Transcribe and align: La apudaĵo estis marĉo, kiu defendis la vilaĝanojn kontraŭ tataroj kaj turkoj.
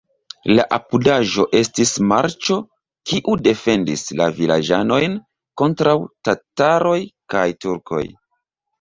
La 0.51 0.63
apudaĵo 0.77 1.45
estis 1.59 1.91
marĉo, 2.13 2.57
kiu 3.13 3.37
defendis 3.49 4.07
la 4.23 4.31
vilaĝanojn 4.41 5.21
kontraŭ 5.65 5.97
tataroj 6.31 6.99
kaj 7.37 7.49
turkoj. 7.65 8.07